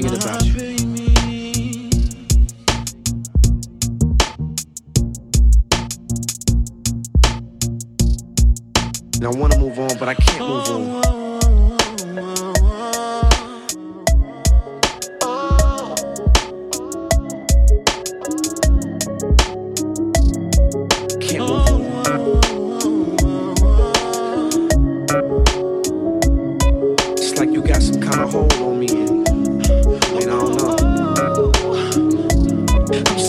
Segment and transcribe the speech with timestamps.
[0.00, 0.54] about you.
[9.16, 11.02] And I wanna move on, but I can't move on.
[21.20, 21.82] Can't move on.
[27.18, 29.21] It's like you got some kind of hold on me.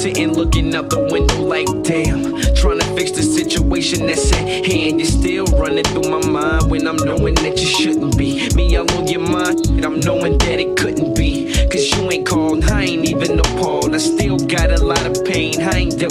[0.03, 2.35] Sitting looking out the window like damn.
[2.55, 4.99] Trying to fix the situation that's at hand.
[4.99, 8.49] You're still running through my mind when I'm knowing that you shouldn't be.
[8.53, 11.22] Me all on your mind, and I'm knowing that it couldn't be.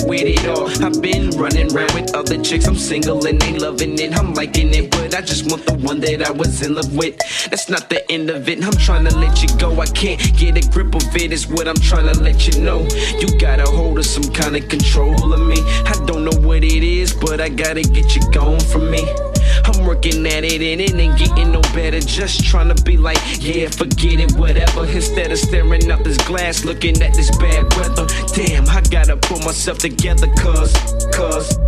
[0.07, 0.69] With it all.
[0.85, 4.17] I've been running around with other chicks, I'm single and they loving it.
[4.17, 7.19] I'm liking it, but I just want the one that I was in love with.
[7.51, 9.81] That's not the end of it, I'm trying to let you go.
[9.81, 12.87] I can't get a grip of it, is what I'm trying to let you know.
[13.19, 15.61] You got a hold of some kind of control of me.
[15.87, 19.32] I don't know what it is, but I gotta get you gone from me.
[19.65, 22.01] I'm working at it and it ain't getting no better.
[22.01, 24.87] Just trying to be like, yeah, forget it, whatever.
[24.87, 28.07] Instead of staring out this glass, looking at this bad weather.
[28.35, 30.73] Damn, I gotta pull myself together, cuz,
[31.13, 31.59] cuz.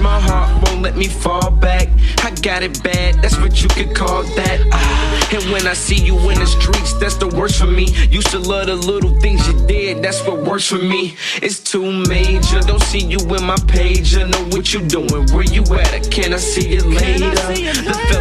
[0.00, 1.73] My heart won't let me fall back.
[2.24, 4.58] I got it bad, that's what you could call that.
[4.72, 7.92] Ah, and when I see you in the streets, that's the worst for me.
[8.08, 11.16] Used to love the little things you did, that's what works for me.
[11.42, 14.16] It's too major, don't see you in my page.
[14.16, 16.10] I know what you doing, where you at?
[16.10, 17.28] Can I see you later?
[17.30, 18.20] The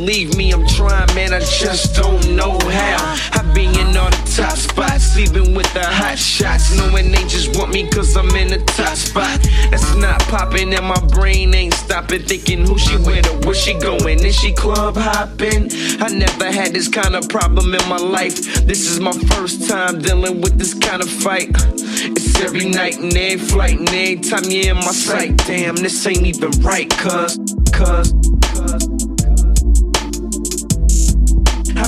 [0.00, 3.18] Believe me, I'm trying, man, I just don't know how.
[3.38, 7.54] I be in all the top spots, sleeping with the hot shots, knowing they just
[7.54, 9.38] want me cause I'm in the top spot.
[9.70, 12.22] That's not popping, and my brain ain't stopping.
[12.22, 14.24] Thinking who she with or where she going.
[14.24, 15.68] Is she club hopping?
[16.00, 18.36] I never had this kind of problem in my life.
[18.64, 21.50] This is my first time dealing with this kind of fight.
[21.52, 25.36] It's every night and every flight, and every time you're in my sight.
[25.46, 27.36] Damn, this ain't even right, cuz,
[27.70, 28.14] cuz,
[28.54, 28.89] cuz.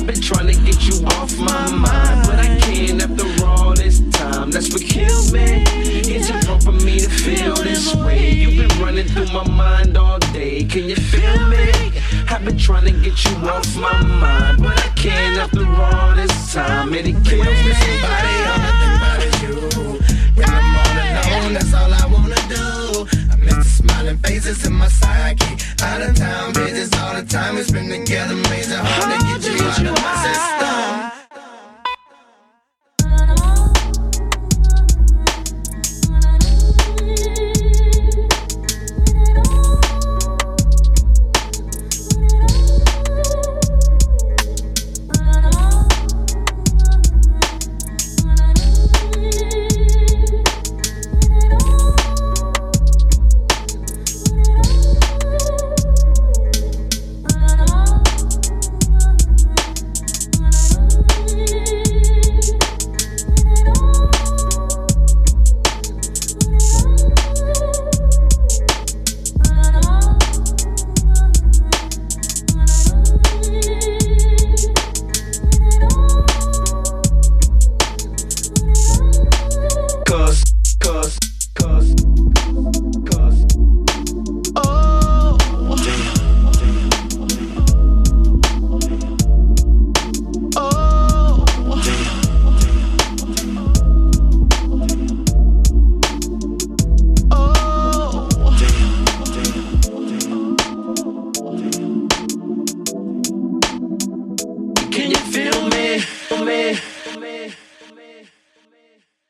[0.02, 4.00] I've been trying to get you off my mind, but I can't after all this
[4.10, 4.50] time.
[4.50, 5.62] That's what kills me.
[5.62, 8.32] Is it wrong for me to feel this way?
[8.32, 10.64] You've been running through my mind all day.
[10.64, 11.70] Can you feel me?
[12.28, 16.52] I've been trying to get you off my mind, but I can't after all this
[16.52, 16.61] time.
[25.02, 25.50] Psyche.
[25.82, 28.34] Out of town visits all the time we spend together,
[28.70, 31.11] it hard to get you out of my system.